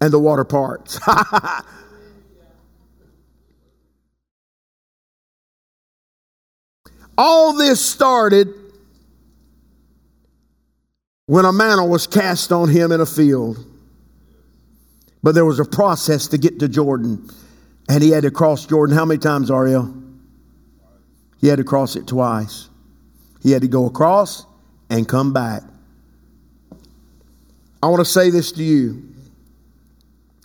[0.00, 0.98] And the water parts.
[7.16, 8.48] All this started
[11.26, 13.64] when a mantle was cast on him in a field.
[15.22, 17.30] But there was a process to get to Jordan,
[17.88, 18.96] and he had to cross Jordan.
[18.96, 19.94] How many times, Ariel?
[21.40, 22.68] He had to cross it twice.
[23.44, 24.46] He had to go across
[24.92, 25.62] and come back.
[27.82, 29.02] I want to say this to you.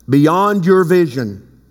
[0.10, 1.62] Beyond your vision,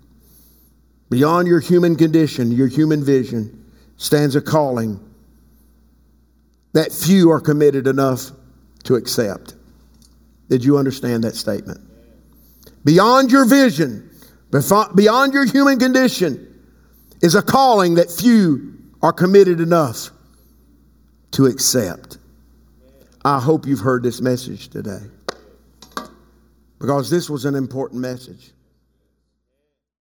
[1.09, 3.65] beyond your human condition, your human vision,
[3.97, 4.99] stands a calling
[6.73, 8.29] that few are committed enough
[8.83, 9.55] to accept.
[10.47, 11.81] Did you understand that statement?
[12.85, 14.07] Beyond your vision,
[14.51, 16.43] beyond your human condition,
[17.23, 20.11] is a calling that few are committed enough
[21.31, 22.19] to accept.
[23.27, 25.01] I hope you've heard this message today
[26.79, 28.53] because this was an important message.